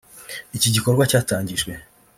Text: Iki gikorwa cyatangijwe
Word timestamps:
Iki 0.57 0.69
gikorwa 0.75 1.03
cyatangijwe 1.11 1.71